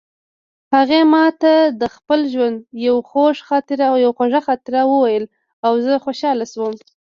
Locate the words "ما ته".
1.13-1.53